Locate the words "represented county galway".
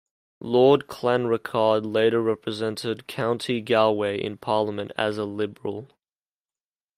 2.23-4.19